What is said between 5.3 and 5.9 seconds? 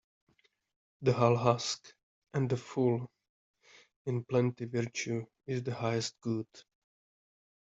is the